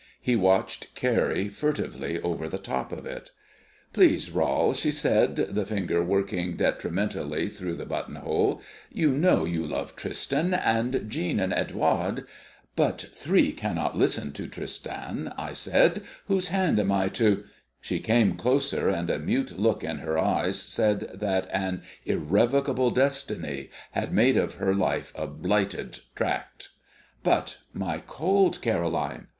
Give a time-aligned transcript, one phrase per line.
[0.19, 3.29] He watched Carrie furtively over the top of it.
[3.93, 8.63] "Please, Rol," she said, the finger working detrimentally through the buttonhole.
[8.91, 12.25] "You know you love Tristan, and Jean and Edouard"
[12.75, 16.01] "But three cannot listen to Tristan," I replied.
[16.25, 17.43] "Whose hand am I to"
[17.79, 23.69] She came closer, and a mute look in her eyes said that an Irrevocable Destiny
[23.91, 26.69] had made of her life a Blighted Tract.
[27.21, 29.27] "But my cold, Caroline?"